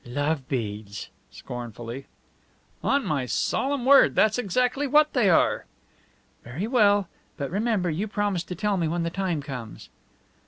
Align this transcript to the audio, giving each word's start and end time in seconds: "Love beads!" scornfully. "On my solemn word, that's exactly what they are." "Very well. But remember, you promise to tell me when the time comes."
"Love 0.03 0.49
beads!" 0.49 1.09
scornfully. 1.29 2.07
"On 2.83 3.05
my 3.05 3.27
solemn 3.27 3.85
word, 3.85 4.15
that's 4.15 4.39
exactly 4.39 4.87
what 4.87 5.13
they 5.13 5.29
are." 5.29 5.65
"Very 6.43 6.65
well. 6.65 7.07
But 7.37 7.51
remember, 7.51 7.91
you 7.91 8.07
promise 8.07 8.41
to 8.45 8.55
tell 8.55 8.77
me 8.77 8.87
when 8.87 9.03
the 9.03 9.11
time 9.11 9.43
comes." 9.43 9.89